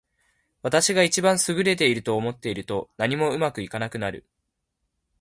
[0.63, 4.25] 私が一番優れていると思っていると、何もうまくいかなくなる。